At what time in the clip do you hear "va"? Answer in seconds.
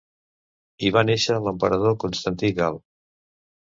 0.95-1.05